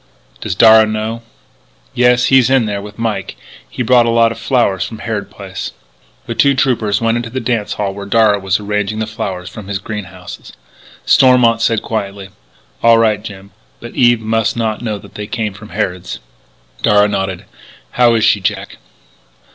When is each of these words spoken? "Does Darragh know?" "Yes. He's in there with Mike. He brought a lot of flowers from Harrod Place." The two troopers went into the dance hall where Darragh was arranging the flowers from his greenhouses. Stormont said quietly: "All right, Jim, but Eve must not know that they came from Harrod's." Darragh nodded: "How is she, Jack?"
"Does 0.39 0.55
Darragh 0.55 0.89
know?" 0.91 1.21
"Yes. 1.93 2.25
He's 2.33 2.49
in 2.49 2.65
there 2.65 2.81
with 2.81 2.97
Mike. 2.97 3.35
He 3.69 3.83
brought 3.83 4.07
a 4.07 4.09
lot 4.09 4.31
of 4.31 4.39
flowers 4.39 4.83
from 4.83 4.97
Harrod 4.97 5.29
Place." 5.29 5.73
The 6.25 6.33
two 6.33 6.55
troopers 6.55 6.99
went 6.99 7.17
into 7.17 7.29
the 7.29 7.39
dance 7.39 7.73
hall 7.73 7.93
where 7.93 8.07
Darragh 8.07 8.41
was 8.41 8.59
arranging 8.59 8.97
the 8.97 9.05
flowers 9.05 9.47
from 9.47 9.67
his 9.67 9.77
greenhouses. 9.77 10.53
Stormont 11.05 11.61
said 11.61 11.83
quietly: 11.83 12.29
"All 12.81 12.97
right, 12.97 13.21
Jim, 13.23 13.51
but 13.79 13.93
Eve 13.93 14.21
must 14.21 14.57
not 14.57 14.81
know 14.81 14.97
that 14.97 15.13
they 15.13 15.27
came 15.27 15.53
from 15.53 15.69
Harrod's." 15.69 16.17
Darragh 16.81 17.11
nodded: 17.11 17.45
"How 17.91 18.15
is 18.15 18.23
she, 18.25 18.39
Jack?" 18.41 18.77